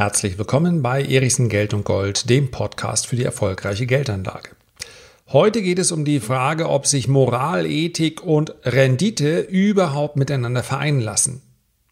[0.00, 4.48] Herzlich willkommen bei Erichsen Geld und Gold, dem Podcast für die erfolgreiche Geldanlage.
[5.28, 11.00] Heute geht es um die Frage, ob sich Moral, Ethik und Rendite überhaupt miteinander vereinen
[11.00, 11.42] lassen.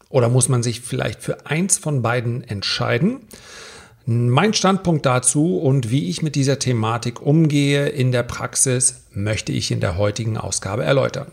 [0.09, 3.27] Oder muss man sich vielleicht für eins von beiden entscheiden?
[4.07, 9.69] Mein Standpunkt dazu und wie ich mit dieser Thematik umgehe in der Praxis möchte ich
[9.69, 11.31] in der heutigen Ausgabe erläutern.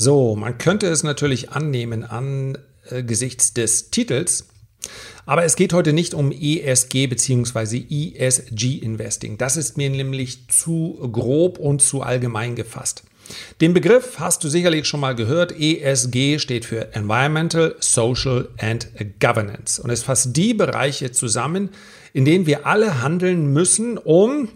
[0.00, 4.46] So, man könnte es natürlich annehmen angesichts des Titels,
[5.26, 7.84] aber es geht heute nicht um ESG bzw.
[7.90, 9.38] ESG Investing.
[9.38, 13.02] Das ist mir nämlich zu grob und zu allgemein gefasst.
[13.60, 15.52] Den Begriff hast du sicherlich schon mal gehört.
[15.58, 18.86] ESG steht für Environmental, Social and
[19.18, 21.70] Governance und es fasst die Bereiche zusammen,
[22.12, 24.48] in denen wir alle handeln müssen, um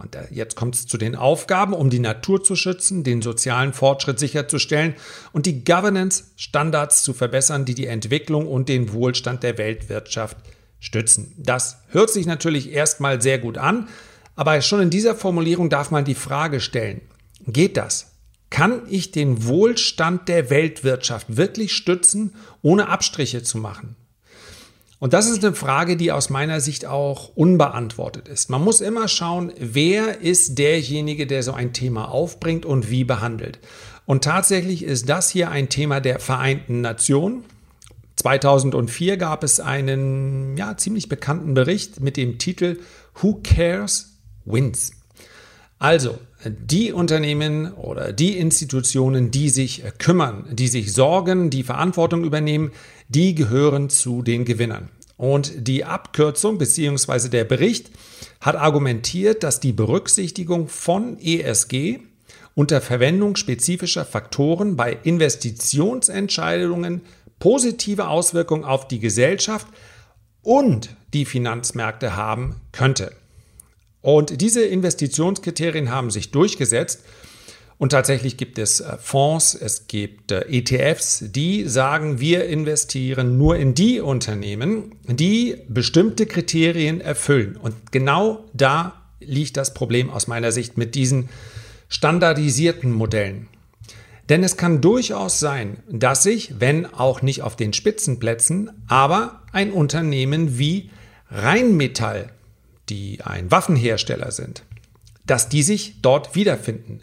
[0.00, 4.18] und jetzt kommt es zu den Aufgaben, um die Natur zu schützen, den sozialen Fortschritt
[4.18, 4.94] sicherzustellen
[5.32, 10.36] und die Governance-Standards zu verbessern, die die Entwicklung und den Wohlstand der Weltwirtschaft
[10.80, 11.34] stützen.
[11.38, 13.88] Das hört sich natürlich erstmal sehr gut an,
[14.34, 17.00] aber schon in dieser Formulierung darf man die Frage stellen,
[17.46, 18.12] geht das?
[18.50, 23.96] Kann ich den Wohlstand der Weltwirtschaft wirklich stützen, ohne Abstriche zu machen?
[24.98, 28.48] Und das ist eine Frage, die aus meiner Sicht auch unbeantwortet ist.
[28.48, 33.58] Man muss immer schauen, wer ist derjenige, der so ein Thema aufbringt und wie behandelt.
[34.06, 37.44] Und tatsächlich ist das hier ein Thema der Vereinten Nationen.
[38.16, 42.78] 2004 gab es einen ja, ziemlich bekannten Bericht mit dem Titel
[43.20, 44.92] Who Cares Wins.
[45.78, 52.72] Also, die Unternehmen oder die Institutionen, die sich kümmern, die sich sorgen, die Verantwortung übernehmen,
[53.08, 54.90] die gehören zu den Gewinnern.
[55.16, 57.28] Und die Abkürzung bzw.
[57.28, 57.90] der Bericht
[58.40, 62.00] hat argumentiert, dass die Berücksichtigung von ESG
[62.54, 67.02] unter Verwendung spezifischer Faktoren bei Investitionsentscheidungen
[67.38, 69.66] positive Auswirkungen auf die Gesellschaft
[70.42, 73.12] und die Finanzmärkte haben könnte.
[74.06, 77.00] Und diese Investitionskriterien haben sich durchgesetzt
[77.76, 83.56] und tatsächlich gibt es äh, Fonds, es gibt äh, ETFs, die sagen, wir investieren nur
[83.56, 87.56] in die Unternehmen, die bestimmte Kriterien erfüllen.
[87.56, 91.28] Und genau da liegt das Problem aus meiner Sicht mit diesen
[91.88, 93.48] standardisierten Modellen.
[94.28, 99.72] Denn es kann durchaus sein, dass sich, wenn auch nicht auf den Spitzenplätzen, aber ein
[99.72, 100.90] Unternehmen wie
[101.28, 102.30] Rheinmetall,
[102.88, 104.62] die ein Waffenhersteller sind,
[105.26, 107.00] dass die sich dort wiederfinden.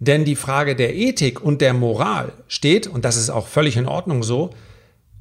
[0.00, 3.86] Denn die Frage der Ethik und der Moral steht, und das ist auch völlig in
[3.86, 4.50] Ordnung so,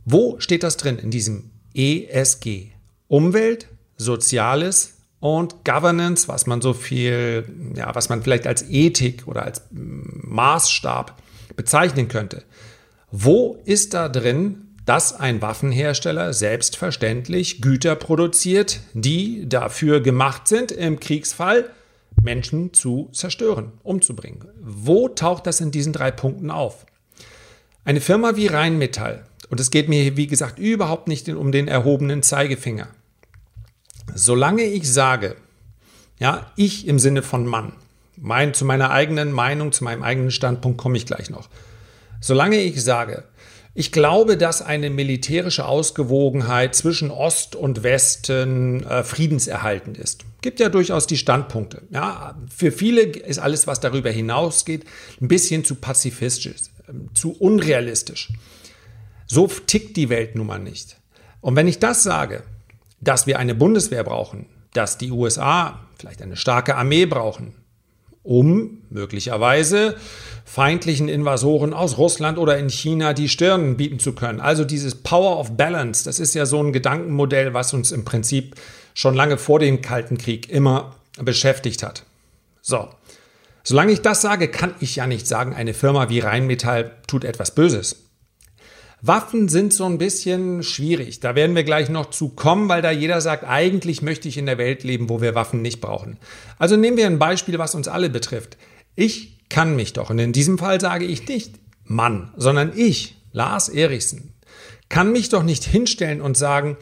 [0.05, 2.71] wo steht das drin in diesem ESG?
[3.07, 9.43] Umwelt, Soziales und Governance, was man so viel, ja, was man vielleicht als Ethik oder
[9.43, 11.21] als Maßstab
[11.55, 12.43] bezeichnen könnte.
[13.11, 20.99] Wo ist da drin, dass ein Waffenhersteller selbstverständlich Güter produziert, die dafür gemacht sind, im
[20.99, 21.69] Kriegsfall
[22.21, 24.45] Menschen zu zerstören, umzubringen.
[24.59, 26.85] Wo taucht das in diesen drei Punkten auf?
[27.85, 32.23] Eine Firma wie Rheinmetall, und es geht mir, wie gesagt, überhaupt nicht um den erhobenen
[32.23, 32.87] Zeigefinger.
[34.13, 35.35] Solange ich sage,
[36.19, 37.73] ja, ich im Sinne von Mann,
[38.17, 41.49] mein, zu meiner eigenen Meinung, zu meinem eigenen Standpunkt komme ich gleich noch.
[42.21, 43.25] Solange ich sage,
[43.75, 50.25] ich glaube, dass eine militärische Ausgewogenheit zwischen Ost und Westen äh, friedenserhaltend ist.
[50.41, 51.81] Gibt ja durchaus die Standpunkte.
[51.89, 54.85] Ja, für viele ist alles, was darüber hinausgeht,
[55.19, 56.53] ein bisschen zu pazifistisch,
[56.87, 58.31] äh, zu unrealistisch.
[59.25, 60.97] So tickt die Welt nun mal nicht.
[61.41, 62.43] Und wenn ich das sage,
[63.01, 67.55] dass wir eine Bundeswehr brauchen, dass die USA vielleicht eine starke Armee brauchen,
[68.23, 69.95] um möglicherweise
[70.45, 74.39] feindlichen Invasoren aus Russland oder in China die Stirn bieten zu können.
[74.39, 78.55] Also dieses Power of Balance, das ist ja so ein Gedankenmodell, was uns im Prinzip
[78.93, 82.03] schon lange vor dem Kalten Krieg immer beschäftigt hat.
[82.61, 82.87] So,
[83.63, 87.55] solange ich das sage, kann ich ja nicht sagen, eine Firma wie Rheinmetall tut etwas
[87.55, 88.02] Böses.
[89.05, 91.19] Waffen sind so ein bisschen schwierig.
[91.19, 94.45] Da werden wir gleich noch zu kommen, weil da jeder sagt, eigentlich möchte ich in
[94.45, 96.17] der Welt leben, wo wir Waffen nicht brauchen.
[96.57, 98.57] Also nehmen wir ein Beispiel, was uns alle betrifft.
[98.95, 103.67] Ich kann mich doch, und in diesem Fall sage ich nicht Mann, sondern ich, Lars
[103.67, 104.35] Erichsen,
[104.87, 106.77] kann mich doch nicht hinstellen und sagen,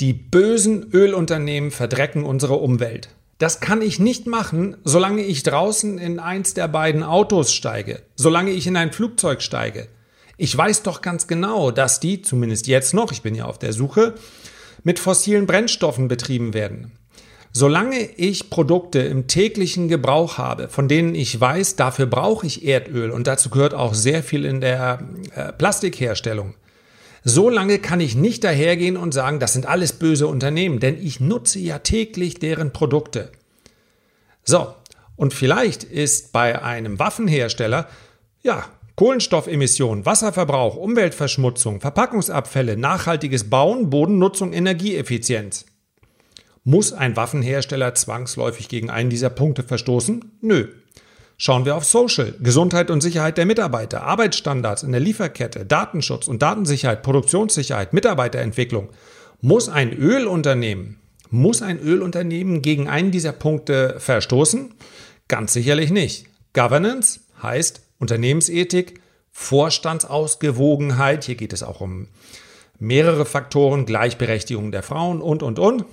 [0.00, 3.10] die bösen Ölunternehmen verdrecken unsere Umwelt.
[3.38, 8.50] Das kann ich nicht machen, solange ich draußen in eins der beiden Autos steige, solange
[8.50, 9.86] ich in ein Flugzeug steige.
[10.42, 13.72] Ich weiß doch ganz genau, dass die, zumindest jetzt noch, ich bin ja auf der
[13.72, 14.16] Suche,
[14.82, 16.90] mit fossilen Brennstoffen betrieben werden.
[17.52, 23.12] Solange ich Produkte im täglichen Gebrauch habe, von denen ich weiß, dafür brauche ich Erdöl
[23.12, 25.06] und dazu gehört auch sehr viel in der
[25.36, 26.54] äh, Plastikherstellung,
[27.22, 31.20] So lange kann ich nicht dahergehen und sagen, das sind alles böse Unternehmen, denn ich
[31.20, 33.30] nutze ja täglich deren Produkte.
[34.42, 34.74] So,
[35.14, 37.86] und vielleicht ist bei einem Waffenhersteller,
[38.42, 38.64] ja,
[39.02, 45.66] Kohlenstoffemissionen, Wasserverbrauch, Umweltverschmutzung, Verpackungsabfälle, nachhaltiges Bauen, Bodennutzung, Energieeffizienz.
[46.62, 50.38] Muss ein Waffenhersteller zwangsläufig gegen einen dieser Punkte verstoßen?
[50.40, 50.68] Nö.
[51.36, 56.40] Schauen wir auf Social, Gesundheit und Sicherheit der Mitarbeiter, Arbeitsstandards in der Lieferkette, Datenschutz und
[56.40, 58.90] Datensicherheit, Produktionssicherheit, Mitarbeiterentwicklung.
[59.40, 64.74] Muss ein Ölunternehmen, muss ein Ölunternehmen gegen einen dieser Punkte verstoßen?
[65.26, 66.26] Ganz sicherlich nicht.
[66.52, 69.00] Governance heißt Unternehmensethik,
[69.30, 72.08] Vorstandsausgewogenheit, hier geht es auch um
[72.78, 75.86] mehrere Faktoren, Gleichberechtigung der Frauen und, und, und.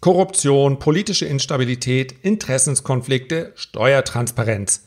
[0.00, 4.84] Korruption, politische Instabilität, Interessenskonflikte, Steuertransparenz.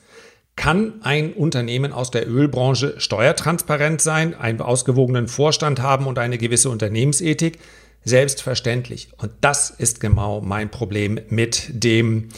[0.56, 6.70] Kann ein Unternehmen aus der Ölbranche steuertransparent sein, einen ausgewogenen Vorstand haben und eine gewisse
[6.70, 7.58] Unternehmensethik?
[8.04, 9.10] Selbstverständlich.
[9.18, 12.30] Und das ist genau mein Problem mit dem,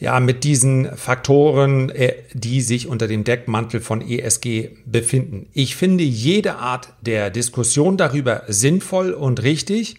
[0.00, 5.46] ja, mit diesen Faktoren, äh, die sich unter dem Deckmantel von ESG befinden.
[5.52, 9.96] Ich finde jede Art der Diskussion darüber sinnvoll und richtig.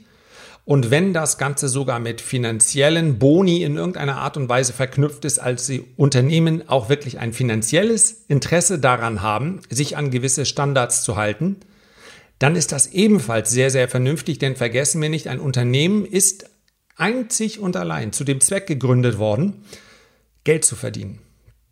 [0.66, 5.40] Und wenn das Ganze sogar mit finanziellen Boni in irgendeiner Art und Weise verknüpft ist,
[5.40, 11.16] als die Unternehmen auch wirklich ein finanzielles Interesse daran haben, sich an gewisse Standards zu
[11.16, 11.58] halten,
[12.40, 16.46] dann ist das ebenfalls sehr, sehr vernünftig, denn vergessen wir nicht, ein Unternehmen ist
[16.96, 19.64] einzig und allein zu dem Zweck gegründet worden,
[20.44, 21.20] Geld zu verdienen.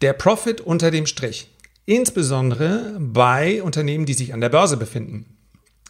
[0.02, 1.50] Der Profit unter dem Strich.
[1.86, 5.38] Insbesondere bei Unternehmen, die sich an der Börse befinden.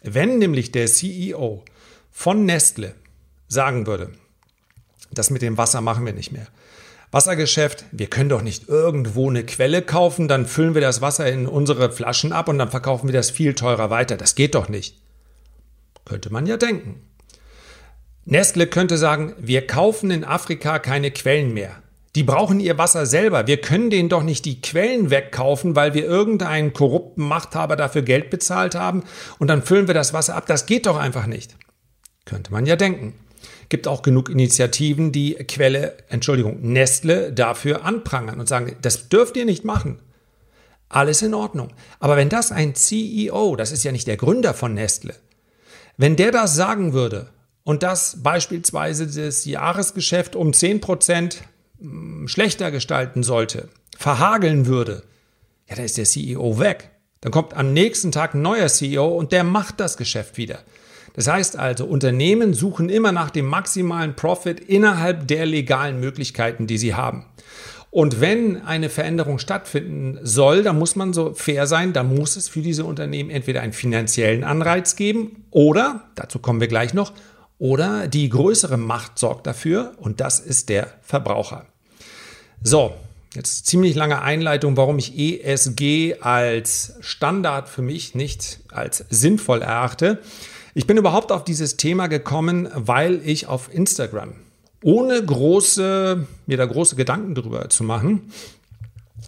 [0.02, 1.64] Wenn nämlich der CEO
[2.10, 2.94] von Nestle
[3.48, 4.12] sagen würde,
[5.12, 6.46] das mit dem Wasser machen wir nicht mehr.
[7.10, 11.46] Wassergeschäft, wir können doch nicht irgendwo eine Quelle kaufen, dann füllen wir das Wasser in
[11.46, 14.16] unsere Flaschen ab und dann verkaufen wir das viel teurer weiter.
[14.16, 14.96] Das geht doch nicht.
[16.04, 17.02] Könnte man ja denken.
[18.24, 21.82] Nestle könnte sagen, wir kaufen in Afrika keine Quellen mehr.
[22.16, 23.46] Die brauchen ihr Wasser selber.
[23.46, 28.30] Wir können denen doch nicht die Quellen wegkaufen, weil wir irgendeinen korrupten Machthaber dafür Geld
[28.30, 29.04] bezahlt haben
[29.38, 30.46] und dann füllen wir das Wasser ab.
[30.46, 31.56] Das geht doch einfach nicht.
[32.24, 33.14] Könnte man ja denken.
[33.68, 39.44] Gibt auch genug Initiativen, die Quelle, Entschuldigung, Nestle dafür anprangern und sagen, das dürft ihr
[39.44, 40.00] nicht machen.
[40.88, 41.72] Alles in Ordnung.
[42.00, 45.14] Aber wenn das ein CEO, das ist ja nicht der Gründer von Nestle,
[45.96, 47.30] wenn der das sagen würde
[47.62, 51.40] und das beispielsweise das Jahresgeschäft um 10% hm,
[52.26, 55.02] schlechter gestalten sollte, verhageln würde,
[55.68, 56.90] ja, dann ist der CEO weg.
[57.20, 60.60] Dann kommt am nächsten Tag ein neuer CEO und der macht das Geschäft wieder.
[61.14, 66.78] Das heißt also, Unternehmen suchen immer nach dem maximalen Profit innerhalb der legalen Möglichkeiten, die
[66.78, 67.26] sie haben.
[67.90, 72.48] Und wenn eine Veränderung stattfinden soll, dann muss man so fair sein, dann muss es
[72.48, 77.12] für diese Unternehmen entweder einen finanziellen Anreiz geben oder, dazu kommen wir gleich noch,
[77.60, 81.66] oder die größere Macht sorgt dafür und das ist der Verbraucher.
[82.62, 82.94] So,
[83.34, 90.18] jetzt ziemlich lange Einleitung, warum ich ESG als Standard für mich nicht als sinnvoll erachte.
[90.74, 94.32] Ich bin überhaupt auf dieses Thema gekommen, weil ich auf Instagram,
[94.82, 98.32] ohne große, mir da große Gedanken drüber zu machen,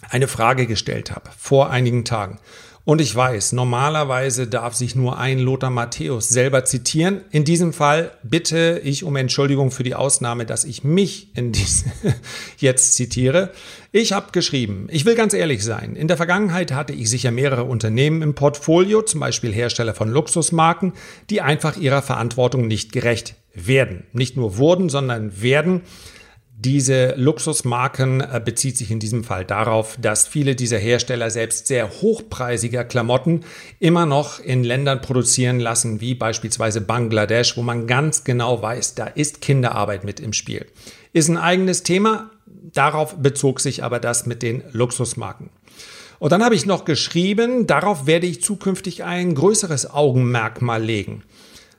[0.09, 2.39] eine Frage gestellt habe vor einigen Tagen.
[2.85, 7.21] Und ich weiß, normalerweise darf sich nur ein Lothar Matthäus selber zitieren.
[7.31, 11.29] In diesem Fall bitte ich um Entschuldigung für die Ausnahme, dass ich mich
[12.59, 13.53] jetzt zitiere.
[13.93, 17.65] Ich habe geschrieben, ich will ganz ehrlich sein, in der Vergangenheit hatte ich sicher mehrere
[17.65, 20.93] Unternehmen im Portfolio, zum Beispiel Hersteller von Luxusmarken,
[21.31, 24.05] die einfach ihrer Verantwortung nicht gerecht werden.
[24.13, 25.83] Nicht nur wurden, sondern werden.
[26.65, 31.91] Diese Luxusmarken äh, bezieht sich in diesem Fall darauf, dass viele dieser Hersteller selbst sehr
[31.91, 33.41] hochpreisiger Klamotten
[33.81, 39.07] immer noch in Ländern produzieren lassen, wie beispielsweise Bangladesch, wo man ganz genau weiß, da
[39.07, 40.67] ist Kinderarbeit mit im Spiel.
[41.13, 45.51] Ist ein eigenes Thema, darauf bezog sich aber das mit den Luxusmarken.
[46.21, 51.25] Und dann habe ich noch geschrieben, darauf werde ich zukünftig ein größeres Augenmerk mal legen.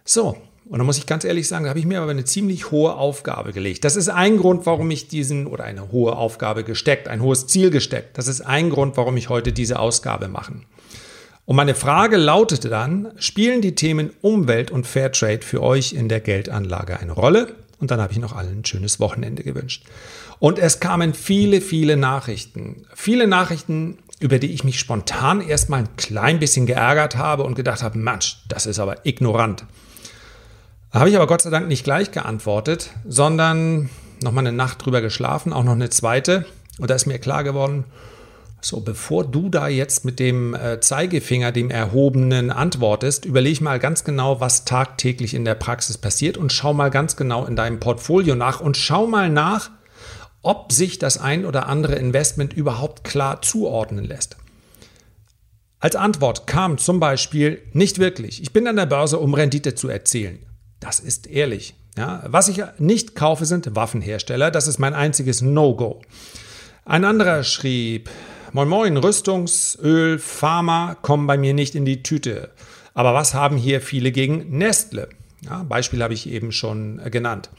[0.04, 0.36] So,
[0.70, 2.96] und da muss ich ganz ehrlich sagen, da habe ich mir aber eine ziemlich hohe
[2.96, 3.84] Aufgabe gelegt.
[3.84, 7.70] Das ist ein Grund, warum ich diesen, oder eine hohe Aufgabe gesteckt, ein hohes Ziel
[7.70, 8.18] gesteckt.
[8.18, 10.54] Das ist ein Grund, warum ich heute diese Ausgabe mache.
[11.46, 16.22] Und meine Frage lautete dann, spielen die Themen Umwelt und Fairtrade für euch in der
[16.22, 17.54] Geldanlage eine Rolle?
[17.80, 19.84] Und dann habe ich noch allen ein schönes Wochenende gewünscht.
[20.40, 22.86] Und es kamen viele, viele Nachrichten.
[22.96, 27.84] Viele Nachrichten, über die ich mich spontan erstmal ein klein bisschen geärgert habe und gedacht
[27.84, 29.66] habe, Mensch, das ist aber ignorant.
[30.94, 33.90] Habe ich aber Gott sei Dank nicht gleich geantwortet, sondern
[34.22, 36.46] nochmal eine Nacht drüber geschlafen, auch noch eine zweite.
[36.78, 37.86] Und da ist mir klar geworden,
[38.62, 44.06] So, bevor du da jetzt mit dem äh, Zeigefinger, dem erhobenen, antwortest, überleg mal ganz
[44.06, 48.36] genau, was tagtäglich in der Praxis passiert und schau mal ganz genau in deinem Portfolio
[48.36, 49.72] nach und schau mal nach,
[50.44, 54.38] ob sich das ein oder andere Investment überhaupt klar zuordnen lässt.
[55.80, 58.42] Als Antwort kam zum Beispiel nicht wirklich.
[58.42, 60.40] Ich bin an der Börse, um Rendite zu erzielen.
[60.84, 61.76] Das ist ehrlich.
[61.98, 64.52] Ja, was ich nicht kaufe, sind Waffenhersteller.
[64.52, 66.02] Das ist mein einziges No-Go.
[66.84, 68.10] Ein anderer schrieb,
[68.52, 72.50] Moin Moin, Rüstungsöl, Pharma kommen bei mir nicht in die Tüte.
[72.94, 75.08] Aber was haben hier viele gegen Nestle?
[75.46, 77.50] Ja, Beispiel habe ich eben schon äh, genannt.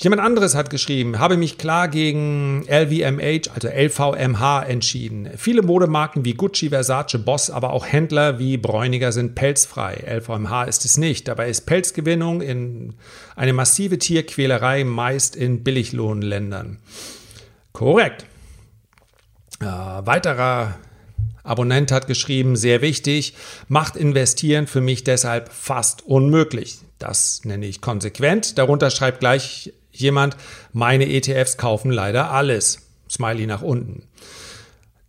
[0.00, 5.28] Jemand anderes hat geschrieben, habe mich klar gegen LVMH, also LVMH entschieden.
[5.36, 10.04] Viele Modemarken wie Gucci, Versace, Boss, aber auch Händler wie Bräuniger sind pelzfrei.
[10.06, 11.26] LVMH ist es nicht.
[11.26, 12.94] Dabei ist Pelzgewinnung in
[13.34, 16.78] eine massive Tierquälerei meist in Billiglohnländern.
[17.72, 18.24] Korrekt.
[19.60, 20.76] Äh, weiterer
[21.42, 23.34] Abonnent hat geschrieben, sehr wichtig,
[23.66, 26.78] macht investieren für mich deshalb fast unmöglich.
[27.00, 28.58] Das nenne ich konsequent.
[28.58, 30.36] Darunter schreibt gleich jemand,
[30.72, 32.88] meine ETFs kaufen leider alles.
[33.10, 34.02] Smiley nach unten.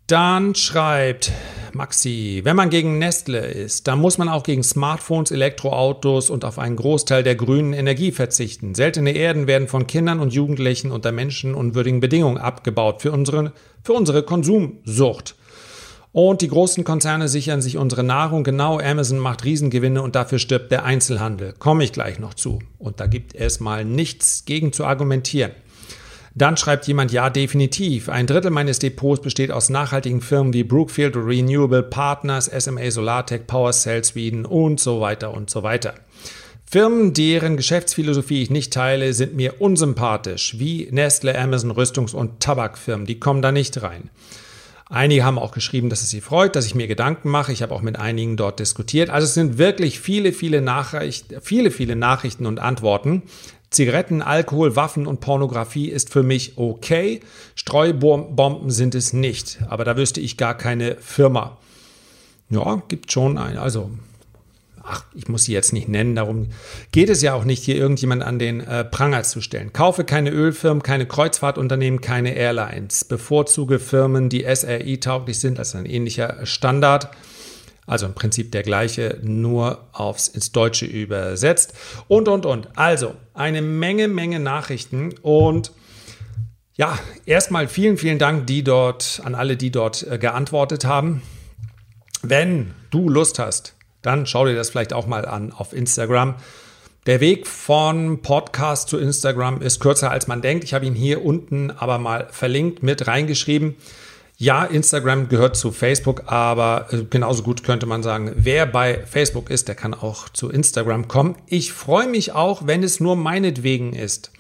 [0.08, 1.31] Dann schreibt
[1.74, 6.58] Maxi, wenn man gegen Nestle ist, dann muss man auch gegen Smartphones, Elektroautos und auf
[6.58, 8.74] einen Großteil der grünen Energie verzichten.
[8.74, 13.53] Seltene Erden werden von Kindern und Jugendlichen unter menschenunwürdigen Bedingungen abgebaut für unsere,
[13.84, 15.36] für unsere Konsumsucht.
[16.12, 18.44] Und die großen Konzerne sichern sich unsere Nahrung.
[18.44, 21.54] Genau, Amazon macht Riesengewinne und dafür stirbt der Einzelhandel.
[21.60, 22.60] Komme ich gleich noch zu.
[22.80, 25.51] Und da gibt es mal nichts gegen zu argumentieren.
[26.36, 28.10] Dann schreibt jemand, ja, definitiv.
[28.10, 34.04] Ein Drittel meines Depots besteht aus nachhaltigen Firmen wie Brookfield Renewable Partners, SMA Solartech, PowerCell
[34.04, 35.96] Sweden und so weiter und so weiter.
[36.66, 43.08] Firmen, deren Geschäftsphilosophie ich nicht teile, sind mir unsympathisch, wie Nestle, Amazon, Rüstungs- und Tabakfirmen.
[43.08, 44.10] Die kommen da nicht rein.
[44.91, 47.51] Einige haben auch geschrieben, dass es sie freut, dass ich mir Gedanken mache.
[47.51, 49.12] Ich habe auch mit einigen dort diskutiert.
[49.12, 53.22] Also es sind wirklich viele, viele, Nachricht, viele, viele Nachrichten und Antworten.
[53.69, 57.19] Zigaretten, Alkohol, Waffen und Pornografie ist für mich okay.
[57.53, 59.60] Streubomben sind es nicht.
[59.69, 61.58] Aber da wüsste ich gar keine Firma.
[62.50, 63.62] Ja, gibt schon eine.
[63.62, 63.91] Also,
[64.89, 66.15] ach, ich muss sie jetzt nicht nennen.
[66.15, 66.50] Darum
[66.91, 69.72] geht es ja auch nicht, hier irgendjemand an den äh, Pranger zu stellen.
[69.72, 73.05] Kaufe keine Ölfirmen, keine Kreuzfahrtunternehmen, keine Airlines.
[73.05, 75.60] Bevorzuge Firmen, die SRI-tauglich sind.
[75.60, 77.10] Ist ein ähnlicher Standard.
[77.86, 81.74] Also im Prinzip der gleiche, nur aufs ins Deutsche übersetzt.
[82.08, 82.69] Und, und, und.
[82.77, 85.13] Also eine Menge, Menge Nachrichten.
[85.22, 85.72] Und
[86.75, 91.22] ja, erstmal vielen, vielen Dank, die dort, an alle, die dort äh, geantwortet haben.
[92.22, 96.36] Wenn du Lust hast, dann schau dir das vielleicht auch mal an auf Instagram.
[97.06, 100.63] Der Weg von Podcast zu Instagram ist kürzer als man denkt.
[100.63, 103.75] Ich habe ihn hier unten aber mal verlinkt, mit reingeschrieben.
[104.38, 109.50] Ja, Instagram gehört zu Facebook, aber äh, genauso gut könnte man sagen, wer bei Facebook
[109.50, 111.36] ist, der kann auch zu Instagram kommen.
[111.48, 114.32] Ich freue mich auch, wenn es nur meinetwegen ist.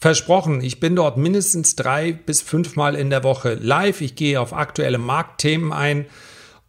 [0.00, 4.00] Versprochen, ich bin dort mindestens drei bis fünfmal in der Woche live.
[4.00, 6.06] Ich gehe auf aktuelle Marktthemen ein.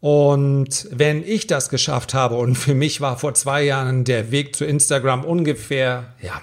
[0.05, 4.55] Und wenn ich das geschafft habe, und für mich war vor zwei Jahren der Weg
[4.55, 6.39] zu Instagram ungefähr, ja,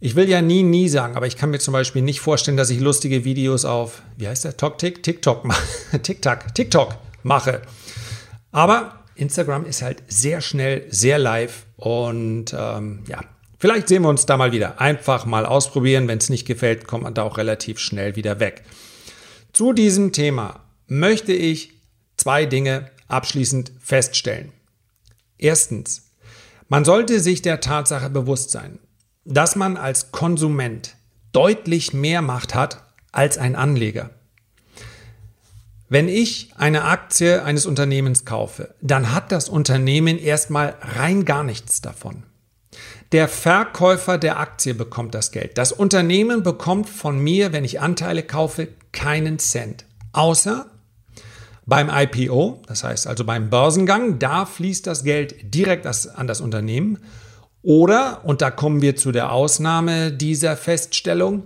[0.00, 2.70] ich will ja nie, nie sagen, aber ich kann mir zum Beispiel nicht vorstellen, dass
[2.70, 5.46] ich lustige Videos auf, wie heißt der, TikTok, TikTok,
[6.02, 7.60] TikTok, TikTok mache.
[8.50, 13.20] Aber Instagram ist halt sehr schnell, sehr live und ähm, ja,
[13.58, 14.80] vielleicht sehen wir uns da mal wieder.
[14.80, 16.08] Einfach mal ausprobieren.
[16.08, 18.62] Wenn es nicht gefällt, kommt man da auch relativ schnell wieder weg.
[19.52, 21.74] Zu diesem Thema möchte ich
[22.24, 24.50] zwei Dinge abschließend feststellen.
[25.36, 26.10] Erstens,
[26.70, 28.78] man sollte sich der Tatsache bewusst sein,
[29.26, 30.96] dass man als Konsument
[31.32, 34.08] deutlich mehr Macht hat als ein Anleger.
[35.90, 41.82] Wenn ich eine Aktie eines Unternehmens kaufe, dann hat das Unternehmen erstmal rein gar nichts
[41.82, 42.22] davon.
[43.12, 45.58] Der Verkäufer der Aktie bekommt das Geld.
[45.58, 49.84] Das Unternehmen bekommt von mir, wenn ich Anteile kaufe, keinen Cent.
[50.12, 50.70] Außer
[51.66, 56.98] beim IPO, das heißt also beim Börsengang, da fließt das Geld direkt an das Unternehmen
[57.62, 61.44] oder, und da kommen wir zu der Ausnahme dieser Feststellung,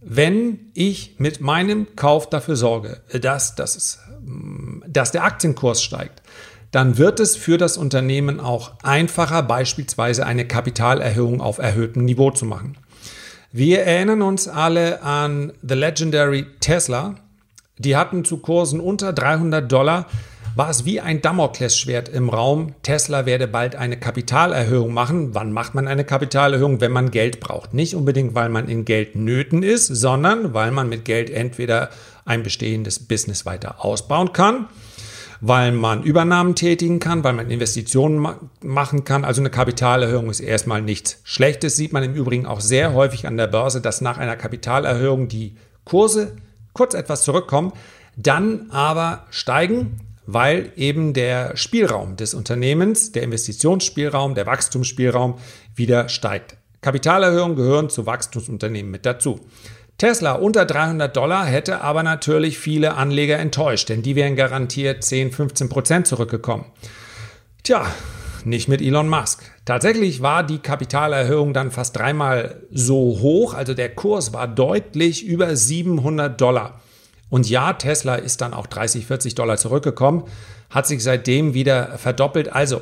[0.00, 4.00] wenn ich mit meinem Kauf dafür sorge, dass, dass, es,
[4.88, 6.22] dass der Aktienkurs steigt,
[6.70, 12.46] dann wird es für das Unternehmen auch einfacher, beispielsweise eine Kapitalerhöhung auf erhöhtem Niveau zu
[12.46, 12.76] machen.
[13.52, 17.16] Wir erinnern uns alle an The Legendary Tesla.
[17.80, 20.04] Die hatten zu Kursen unter 300 Dollar
[20.54, 22.74] war es wie ein Damoklesschwert im Raum.
[22.82, 25.34] Tesla werde bald eine Kapitalerhöhung machen.
[25.34, 26.82] Wann macht man eine Kapitalerhöhung?
[26.82, 27.72] Wenn man Geld braucht.
[27.72, 31.88] Nicht unbedingt, weil man in Geldnöten ist, sondern weil man mit Geld entweder
[32.26, 34.66] ein bestehendes Business weiter ausbauen kann,
[35.40, 39.24] weil man Übernahmen tätigen kann, weil man Investitionen ma machen kann.
[39.24, 41.76] Also eine Kapitalerhöhung ist erstmal nichts Schlechtes.
[41.76, 45.56] Sieht man im Übrigen auch sehr häufig an der Börse, dass nach einer Kapitalerhöhung die
[45.84, 46.36] Kurse
[46.72, 47.72] kurz etwas zurückkommen,
[48.16, 50.00] dann aber steigen
[50.32, 55.38] weil eben der Spielraum des Unternehmens, der Investitionsspielraum, der Wachstumsspielraum
[55.74, 56.56] wieder steigt.
[56.82, 59.40] Kapitalerhöhungen gehören zu Wachstumsunternehmen mit dazu.
[59.98, 65.32] Tesla unter 300 Dollar hätte aber natürlich viele Anleger enttäuscht, denn die wären garantiert 10,
[65.32, 66.64] 15 Prozent zurückgekommen.
[67.64, 67.84] Tja,
[68.44, 69.42] nicht mit Elon Musk.
[69.64, 75.54] Tatsächlich war die Kapitalerhöhung dann fast dreimal so hoch, also der Kurs war deutlich über
[75.54, 76.80] 700 Dollar.
[77.28, 80.24] Und ja, Tesla ist dann auch 30, 40 Dollar zurückgekommen,
[80.70, 82.52] hat sich seitdem wieder verdoppelt.
[82.52, 82.80] Also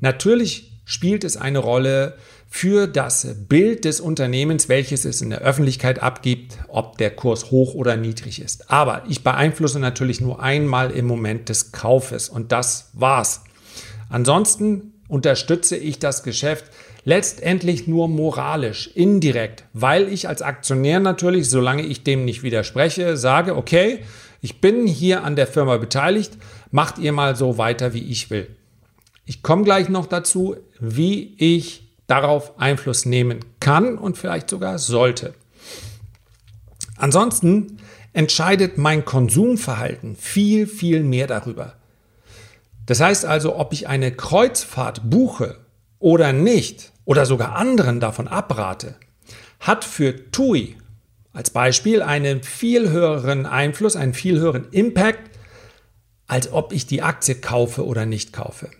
[0.00, 2.16] natürlich spielt es eine Rolle
[2.48, 7.74] für das Bild des Unternehmens, welches es in der Öffentlichkeit abgibt, ob der Kurs hoch
[7.74, 8.70] oder niedrig ist.
[8.70, 13.42] Aber ich beeinflusse natürlich nur einmal im Moment des Kaufes und das war's.
[14.08, 16.64] Ansonsten unterstütze ich das Geschäft
[17.04, 23.54] letztendlich nur moralisch, indirekt, weil ich als Aktionär natürlich, solange ich dem nicht widerspreche, sage,
[23.54, 24.00] okay,
[24.40, 26.36] ich bin hier an der Firma beteiligt,
[26.72, 28.56] macht ihr mal so weiter, wie ich will.
[29.24, 35.34] Ich komme gleich noch dazu, wie ich darauf Einfluss nehmen kann und vielleicht sogar sollte.
[36.96, 37.78] Ansonsten
[38.12, 41.76] entscheidet mein Konsumverhalten viel, viel mehr darüber.
[42.86, 45.58] Das heißt also, ob ich eine Kreuzfahrt buche
[45.98, 48.96] oder nicht, oder sogar anderen davon abrate,
[49.60, 50.76] hat für TUI
[51.32, 55.30] als Beispiel einen viel höheren Einfluss, einen viel höheren Impact,
[56.26, 58.70] als ob ich die Aktie kaufe oder nicht kaufe.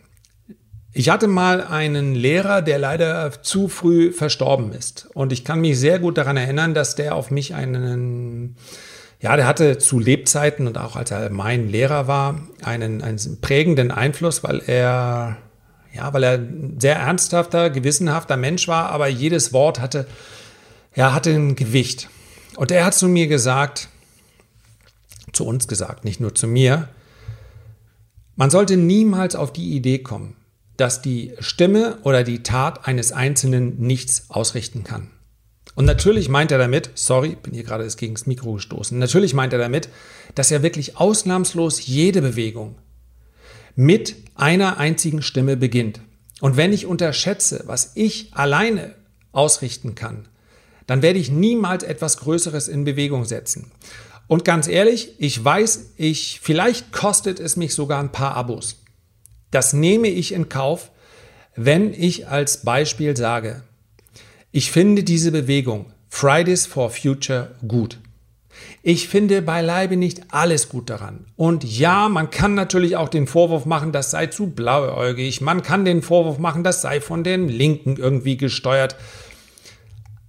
[0.92, 5.08] Ich hatte mal einen Lehrer, der leider zu früh verstorben ist.
[5.12, 8.56] Und ich kann mich sehr gut daran erinnern, dass der auf mich einen,
[9.20, 13.90] ja, der hatte zu Lebzeiten und auch als er mein Lehrer war, einen, einen prägenden
[13.90, 15.38] Einfluss, weil er
[15.94, 20.06] ja, weil er ein sehr ernsthafter, gewissenhafter Mensch war, aber jedes Wort hatte,
[20.94, 22.10] ja, hatte ein Gewicht.
[22.56, 23.88] Und er hat zu mir gesagt,
[25.32, 26.88] zu uns gesagt, nicht nur zu mir,
[28.36, 30.36] man sollte niemals auf die Idee kommen,
[30.76, 35.10] dass die Stimme oder die Tat eines Einzelnen nichts ausrichten kann.
[35.74, 39.52] Und natürlich meint er damit, sorry, bin hier gerade gegen das Mikro gestoßen, natürlich meint
[39.52, 39.88] er damit,
[40.34, 42.76] dass er wirklich ausnahmslos jede Bewegung,
[43.74, 46.00] mit einer einzigen Stimme beginnt.
[46.40, 48.94] Und wenn ich unterschätze, was ich alleine
[49.32, 50.28] ausrichten kann,
[50.86, 53.72] dann werde ich niemals etwas Größeres in Bewegung setzen.
[54.26, 58.82] Und ganz ehrlich, ich weiß, ich, vielleicht kostet es mich sogar ein paar Abos.
[59.50, 60.90] Das nehme ich in Kauf,
[61.56, 63.62] wenn ich als Beispiel sage,
[64.56, 67.98] ich finde diese Bewegung Fridays for Future gut.
[68.84, 71.26] Ich finde beileibe nicht alles gut daran.
[71.34, 75.40] Und ja, man kann natürlich auch den Vorwurf machen, das sei zu blauäugig.
[75.40, 78.94] Man kann den Vorwurf machen, das sei von den Linken irgendwie gesteuert.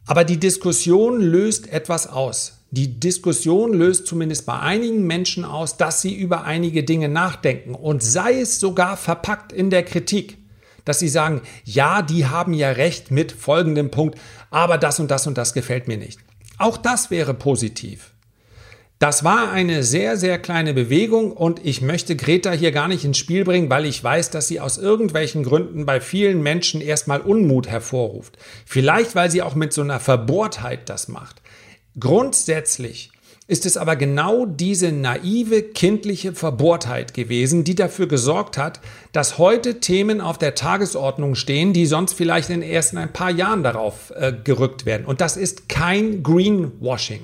[0.07, 2.65] Aber die Diskussion löst etwas aus.
[2.71, 8.01] Die Diskussion löst zumindest bei einigen Menschen aus, dass sie über einige Dinge nachdenken und
[8.01, 10.39] sei es sogar verpackt in der Kritik,
[10.85, 14.17] dass sie sagen, ja, die haben ja recht mit folgendem Punkt,
[14.51, 16.19] aber das und das und das gefällt mir nicht.
[16.57, 18.11] Auch das wäre positiv.
[18.97, 23.17] Das war eine sehr, sehr kleine Bewegung und ich möchte Greta hier gar nicht ins
[23.17, 27.67] Spiel bringen, weil ich weiß, dass sie aus irgendwelchen Gründen bei vielen Menschen erstmal Unmut
[27.67, 28.37] hervorruft.
[28.65, 31.41] Vielleicht, weil sie auch mit so einer Verbohrtheit das macht.
[31.99, 33.11] Grundsätzlich
[33.47, 38.79] ist es aber genau diese naive kindliche Verbohrtheit gewesen, die dafür gesorgt hat,
[39.11, 43.61] dass heute Themen auf der Tagesordnung stehen, die sonst vielleicht in erst ein paar Jahren
[43.61, 45.05] darauf äh, gerückt werden.
[45.05, 47.23] Und das ist kein Greenwashing.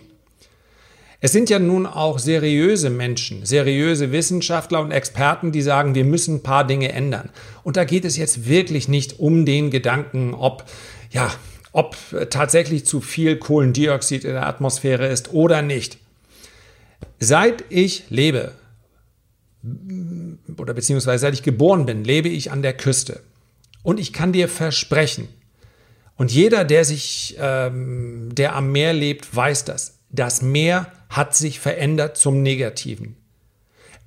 [1.24, 6.36] Es sind ja nun auch seriöse Menschen, seriöse Wissenschaftler und Experten, die sagen, wir müssen
[6.36, 7.30] ein paar Dinge ändern.
[7.64, 10.66] Und da geht es jetzt wirklich nicht um den Gedanken, ob,
[11.12, 11.32] ja,
[11.74, 11.96] ob
[12.30, 15.98] tatsächlich zu viel Kohlendioxid in der Atmosphäre ist oder nicht.
[17.22, 18.52] Seit ich lebe,
[20.58, 23.22] oder beziehungsweise seit ich geboren bin, lebe ich an der Küste.
[23.84, 25.30] Und ich kann dir versprechen,
[26.18, 31.60] und jeder, der sich, ähm, der am Meer lebt, weiß das das Meer hat sich
[31.60, 33.16] verändert zum Negativen.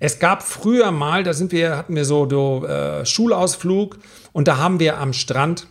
[0.00, 3.98] Es gab früher mal, da sind wir, hatten wir so, so äh, Schulausflug
[4.32, 5.66] und da haben wir am Strand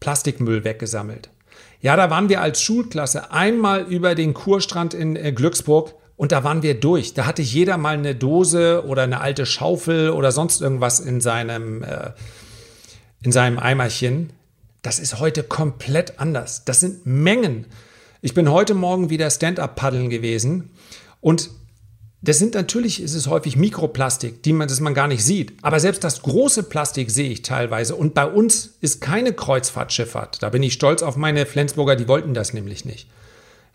[0.00, 1.30] Plastikmüll weggesammelt.
[1.80, 6.42] Ja, da waren wir als Schulklasse einmal über den Kurstrand in äh, Glücksburg Und da
[6.42, 7.14] waren wir durch.
[7.14, 11.84] Da hatte jeder mal eine Dose oder eine alte Schaufel oder sonst irgendwas in seinem,
[11.84, 12.10] äh,
[13.22, 14.30] in seinem Eimerchen.
[14.82, 16.64] Das ist heute komplett anders.
[16.64, 17.66] Das sind Mengen.
[18.20, 20.70] Ich bin heute Morgen wieder Stand-up paddeln gewesen
[21.20, 21.50] und
[22.20, 25.52] das sind natürlich, ist es häufig Mikroplastik, die man, das man gar nicht sieht.
[25.62, 27.94] Aber selbst das große Plastik sehe ich teilweise.
[27.94, 30.42] Und bei uns ist keine Kreuzfahrtschifffahrt.
[30.42, 33.08] Da bin ich stolz auf meine Flensburger, die wollten das nämlich nicht.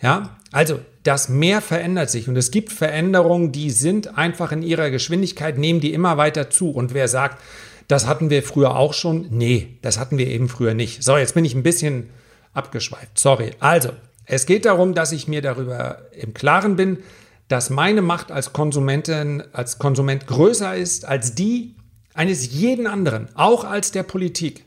[0.03, 4.89] Ja, also das Meer verändert sich und es gibt Veränderungen, die sind einfach in ihrer
[4.89, 6.71] Geschwindigkeit, nehmen die immer weiter zu.
[6.71, 7.41] Und wer sagt,
[7.87, 11.03] das hatten wir früher auch schon, nee, das hatten wir eben früher nicht.
[11.03, 12.09] So, jetzt bin ich ein bisschen
[12.53, 13.17] abgeschweift.
[13.17, 13.51] Sorry.
[13.59, 13.89] Also,
[14.25, 16.99] es geht darum, dass ich mir darüber im Klaren bin,
[17.47, 21.75] dass meine Macht als Konsumentin, als Konsument größer ist als die
[22.13, 24.65] eines jeden anderen, auch als der Politik.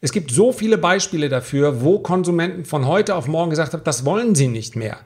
[0.00, 4.04] Es gibt so viele Beispiele dafür, wo Konsumenten von heute auf morgen gesagt haben, das
[4.04, 4.98] wollen sie nicht mehr.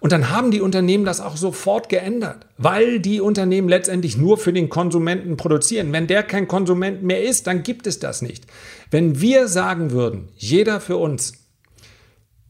[0.00, 4.52] Und dann haben die Unternehmen das auch sofort geändert, weil die Unternehmen letztendlich nur für
[4.52, 5.92] den Konsumenten produzieren.
[5.92, 8.46] Wenn der kein Konsument mehr ist, dann gibt es das nicht.
[8.92, 11.32] Wenn wir sagen würden, jeder für uns,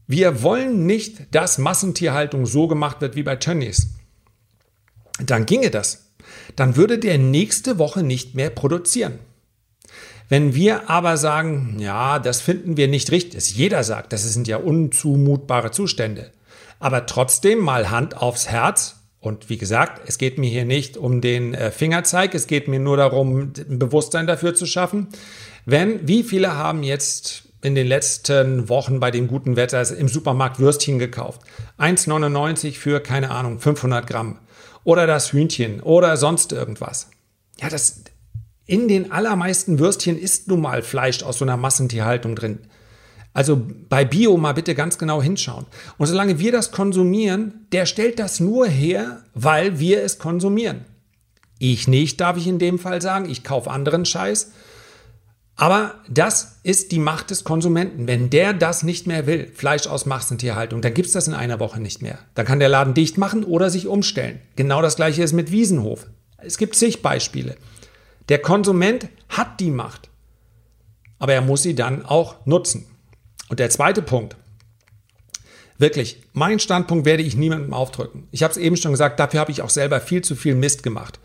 [0.05, 3.95] wir wollen nicht, dass Massentierhaltung so gemacht wird wie bei Tönnies,
[5.23, 6.13] dann ginge das.
[6.55, 9.19] Dann würde der nächste Woche nicht mehr produzieren.
[10.29, 14.57] Wenn wir aber sagen, ja, das finden wir nicht richtig, jeder sagt, das sind ja
[14.57, 16.31] unzumutbare Zustände,
[16.79, 18.95] aber trotzdem mal Hand aufs Herz.
[19.21, 22.79] Und wie gesagt, es geht mir hier nicht um den äh, Fingerzeig, es geht mir
[22.79, 25.07] nur darum, ein Bewusstsein dafür zu schaffen.
[25.65, 30.59] Wenn, wie viele haben jetzt in den letzten Wochen bei dem guten Wetter im Supermarkt
[30.59, 31.41] Würstchen gekauft?
[31.79, 34.39] 1,99 für, keine Ahnung, 500 Gramm.
[34.85, 37.09] Oder das Hühnchen oder sonst irgendwas.
[37.59, 38.03] Ja, das,
[38.69, 42.59] in den allermeisten Würstchen ist nun mal Fleisch aus so einer Massentierhaltung drin.
[43.33, 45.65] Also bei Bio mal bitte ganz genau hinschauen.
[45.97, 50.85] Und solange wir das konsumieren, der stellt das nur her, weil wir es konsumieren.
[51.57, 53.27] Ich nicht, darf ich in dem Fall sagen.
[53.27, 54.51] Ich kaufe anderen Scheiß.
[55.55, 58.07] Aber das ist die Macht des Konsumenten.
[58.07, 61.59] Wenn der das nicht mehr will, Fleisch aus Massentierhaltung, dann gibt es das in einer
[61.59, 62.19] Woche nicht mehr.
[62.35, 64.39] Dann kann der Laden dicht machen oder sich umstellen.
[64.55, 66.05] Genau das gleiche ist mit Wiesenhof.
[66.37, 67.57] Es gibt zig Beispiele.
[68.29, 70.09] Der Konsument hat die Macht,
[71.17, 72.85] aber er muss sie dann auch nutzen.
[73.49, 74.37] Und der zweite Punkt,
[75.79, 78.27] wirklich, mein Standpunkt werde ich niemandem aufdrücken.
[78.31, 80.83] Ich habe es eben schon gesagt, dafür habe ich auch selber viel zu viel Mist
[80.83, 81.19] gemacht.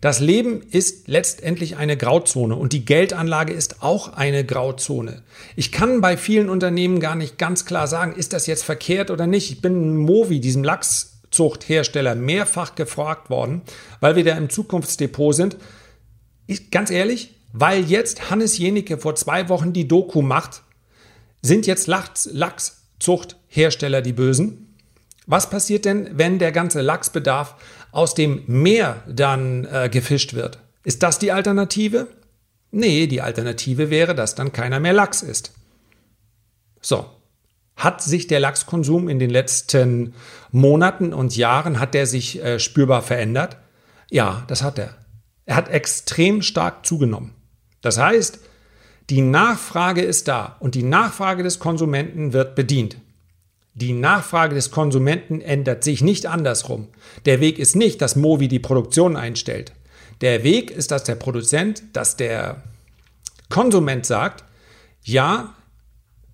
[0.00, 5.22] Das Leben ist letztendlich eine Grauzone und die Geldanlage ist auch eine Grauzone.
[5.54, 9.28] Ich kann bei vielen Unternehmen gar nicht ganz klar sagen, ist das jetzt verkehrt oder
[9.28, 9.52] nicht.
[9.52, 13.62] Ich bin Movi, diesem Lachszuchthersteller, mehrfach gefragt worden,
[14.00, 15.56] weil wir da im Zukunftsdepot sind
[16.46, 20.62] ich, ganz ehrlich, weil jetzt Hannes Jenicke vor zwei Wochen die Doku macht,
[21.42, 24.76] sind jetzt Lachs, Lachszuchthersteller die Bösen?
[25.26, 27.56] Was passiert denn, wenn der ganze Lachsbedarf
[27.90, 30.58] aus dem Meer dann äh, gefischt wird?
[30.84, 32.08] Ist das die Alternative?
[32.70, 35.52] Nee, die Alternative wäre, dass dann keiner mehr Lachs isst.
[36.80, 37.06] So.
[37.76, 40.14] Hat sich der Lachskonsum in den letzten
[40.50, 43.56] Monaten und Jahren, hat der sich äh, spürbar verändert?
[44.10, 44.94] Ja, das hat er.
[45.46, 47.34] Er hat extrem stark zugenommen.
[47.80, 48.38] Das heißt,
[49.10, 52.96] die Nachfrage ist da und die Nachfrage des Konsumenten wird bedient.
[53.74, 56.88] Die Nachfrage des Konsumenten ändert sich nicht andersrum.
[57.24, 59.72] Der Weg ist nicht, dass Movi die Produktion einstellt.
[60.20, 62.62] Der Weg ist, dass der Produzent, dass der
[63.48, 64.44] Konsument sagt,
[65.02, 65.54] ja,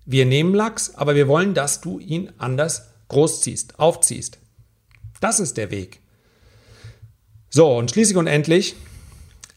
[0.05, 4.37] wir nehmen Lachs, aber wir wollen, dass du ihn anders großziehst, aufziehst.
[5.21, 5.99] Das ist der Weg.
[7.49, 8.75] So, und schließlich und endlich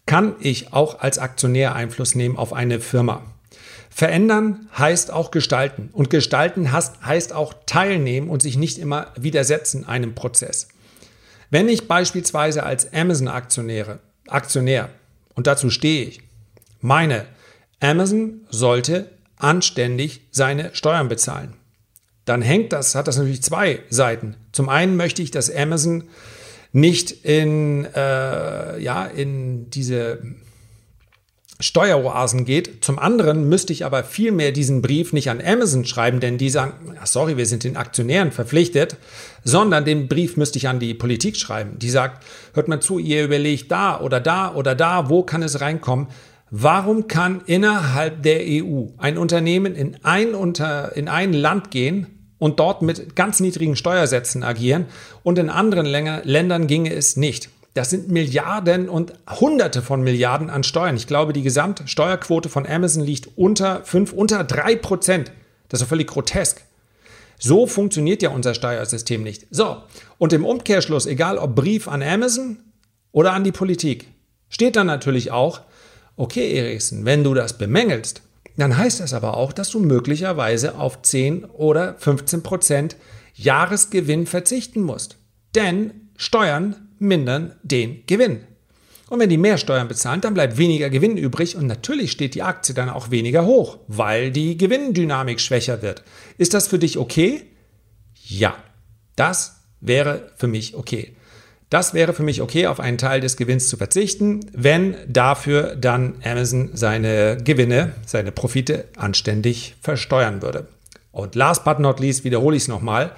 [0.06, 3.22] kann ich auch als Aktionär Einfluss nehmen auf eine Firma.
[3.90, 10.14] Verändern heißt auch gestalten und gestalten heißt auch teilnehmen und sich nicht immer widersetzen einem
[10.14, 10.68] Prozess.
[11.50, 14.88] Wenn ich beispielsweise als Amazon-Aktionär, Aktionär,
[15.34, 16.22] und dazu stehe ich,
[16.80, 17.26] meine,
[17.80, 21.54] Amazon sollte anständig seine Steuern bezahlen,
[22.24, 24.36] dann hängt das, hat das natürlich zwei Seiten.
[24.52, 26.04] Zum einen möchte ich, dass Amazon
[26.72, 30.22] nicht in, äh, ja, in diese
[31.60, 32.84] Steueroasen geht.
[32.84, 36.96] Zum anderen müsste ich aber vielmehr diesen Brief nicht an Amazon schreiben, denn die sagen,
[37.04, 38.96] sorry, wir sind den Aktionären verpflichtet,
[39.44, 41.78] sondern den Brief müsste ich an die Politik schreiben.
[41.78, 45.60] Die sagt, hört mal zu, ihr überlegt da oder da oder da, wo kann es
[45.60, 46.08] reinkommen?
[46.50, 52.58] Warum kann innerhalb der EU ein Unternehmen in ein, unter, in ein Land gehen und
[52.58, 54.86] dort mit ganz niedrigen Steuersätzen agieren
[55.22, 57.50] und in anderen Ländern ginge es nicht.
[57.74, 60.96] Das sind Milliarden und Hunderte von Milliarden an Steuern.
[60.96, 65.30] Ich glaube, die Gesamtsteuerquote von Amazon liegt unter 5, unter 3 Prozent.
[65.68, 66.62] Das ist völlig grotesk.
[67.38, 69.46] So funktioniert ja unser Steuersystem nicht.
[69.52, 69.76] So,
[70.18, 72.58] und im Umkehrschluss, egal ob Brief an Amazon
[73.12, 74.08] oder an die Politik,
[74.48, 75.60] steht dann natürlich auch,
[76.16, 78.22] okay Eriksen, wenn du das bemängelst,
[78.56, 82.96] dann heißt das aber auch, dass du möglicherweise auf 10 oder 15 Prozent
[83.34, 85.16] Jahresgewinn verzichten musst.
[85.54, 88.40] Denn Steuern mindern den Gewinn.
[89.08, 92.42] Und wenn die mehr Steuern bezahlen, dann bleibt weniger Gewinn übrig und natürlich steht die
[92.42, 96.02] Aktie dann auch weniger hoch, weil die Gewinndynamik schwächer wird.
[96.38, 97.42] Ist das für dich okay?
[98.14, 98.56] Ja,
[99.16, 101.14] das wäre für mich okay.
[101.72, 106.16] Das wäre für mich okay, auf einen Teil des Gewinns zu verzichten, wenn dafür dann
[106.22, 110.68] Amazon seine Gewinne, seine Profite anständig versteuern würde.
[111.12, 113.12] Und last but not least wiederhole ich es nochmal.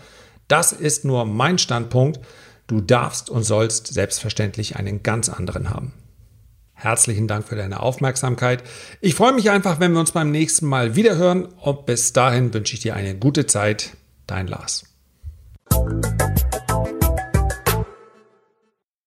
[0.47, 2.21] Das ist nur mein Standpunkt.
[2.69, 5.93] Du darfst und sollst selbstverständlich einen ganz anderen haben.
[6.75, 8.62] Herzlichen Dank für deine Aufmerksamkeit.
[9.01, 11.47] Ich freue mich einfach, wenn wir uns beim nächsten Mal wieder hören.
[11.47, 13.97] Und bis dahin wünsche ich dir eine gute Zeit.
[14.29, 14.85] Dein Lars.